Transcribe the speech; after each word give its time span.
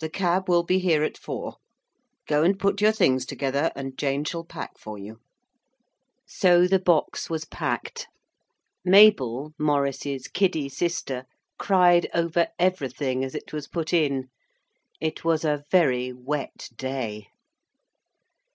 The 0.00 0.08
cab 0.08 0.48
will 0.48 0.62
be 0.62 0.78
here 0.78 1.02
at 1.04 1.18
four. 1.18 1.56
Go 2.26 2.42
and 2.42 2.58
put 2.58 2.80
your 2.80 2.90
things 2.90 3.26
together, 3.26 3.70
and 3.76 3.98
Jane 3.98 4.24
shall 4.24 4.44
pack 4.46 4.78
for 4.78 4.96
you.' 4.96 5.20
So 6.26 6.66
the 6.66 6.78
box 6.78 7.28
was 7.28 7.44
packed. 7.44 8.08
Mabel, 8.82 9.52
Maurice's 9.58 10.26
kiddy 10.28 10.70
sister, 10.70 11.26
cried 11.58 12.08
over 12.14 12.46
everything 12.58 13.22
as 13.22 13.34
it 13.34 13.52
was 13.52 13.68
put 13.68 13.92
in. 13.92 14.30
It 15.02 15.22
was 15.22 15.44
a 15.44 15.66
very 15.70 16.14
wet 16.14 16.70
day. 16.74 17.26